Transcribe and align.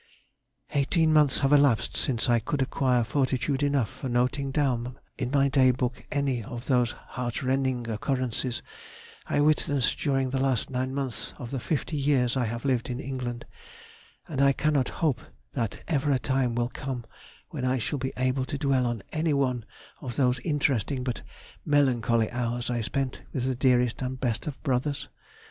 "Eighteen 0.73 1.13
months 1.13 1.37
have 1.41 1.53
elapsed 1.53 1.95
since 1.95 2.27
I 2.27 2.39
could 2.39 2.59
acquire 2.59 3.03
fortitude 3.03 3.61
enough 3.61 3.87
for 3.87 4.09
noting 4.09 4.49
down 4.49 4.97
in 5.15 5.29
my 5.29 5.47
Day 5.47 5.69
book 5.69 6.07
any 6.11 6.43
of 6.43 6.65
those 6.65 6.93
heartrending 7.09 7.87
occurrences 7.87 8.63
I 9.27 9.41
witnessed 9.41 9.99
during 9.99 10.31
the 10.31 10.39
last 10.39 10.71
nine 10.71 10.95
months 10.95 11.35
of 11.37 11.51
the 11.51 11.59
fifty 11.59 11.97
years 11.97 12.35
I 12.35 12.45
have 12.45 12.65
lived 12.65 12.89
in 12.89 12.99
England, 12.99 13.45
and 14.27 14.41
I 14.41 14.53
cannot 14.53 14.89
hope 14.89 15.21
that 15.53 15.83
ever 15.87 16.11
a 16.11 16.17
time 16.17 16.55
will 16.55 16.69
come 16.69 17.05
when 17.51 17.63
I 17.63 17.77
shall 17.77 17.99
be 17.99 18.11
able 18.17 18.45
to 18.45 18.57
dwell 18.57 18.87
on 18.87 19.03
any 19.13 19.35
one 19.35 19.65
of 20.01 20.15
those 20.15 20.39
interesting 20.39 21.03
but 21.03 21.21
melancholy 21.63 22.31
hours 22.31 22.71
I 22.71 22.81
spent 22.81 23.21
with 23.33 23.43
the 23.43 23.53
dearest 23.53 24.01
and 24.01 24.19
best 24.19 24.47
of 24.47 24.59
brothers. 24.63 25.09